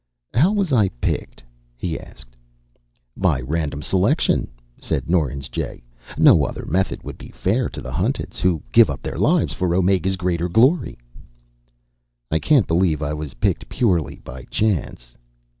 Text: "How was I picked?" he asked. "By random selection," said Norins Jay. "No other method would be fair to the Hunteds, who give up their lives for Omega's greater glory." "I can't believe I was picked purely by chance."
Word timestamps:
"How 0.33 0.51
was 0.51 0.73
I 0.73 0.89
picked?" 0.99 1.43
he 1.75 1.99
asked. 1.99 2.35
"By 3.15 3.39
random 3.39 3.83
selection," 3.83 4.47
said 4.79 5.07
Norins 5.07 5.47
Jay. 5.47 5.83
"No 6.17 6.43
other 6.43 6.65
method 6.65 7.03
would 7.03 7.19
be 7.19 7.29
fair 7.29 7.69
to 7.69 7.81
the 7.81 7.91
Hunteds, 7.93 8.39
who 8.39 8.63
give 8.71 8.89
up 8.89 9.03
their 9.03 9.19
lives 9.19 9.53
for 9.53 9.75
Omega's 9.75 10.17
greater 10.17 10.49
glory." 10.49 10.97
"I 12.31 12.39
can't 12.39 12.65
believe 12.65 13.03
I 13.03 13.13
was 13.13 13.35
picked 13.35 13.69
purely 13.69 14.15
by 14.23 14.45
chance." 14.45 15.15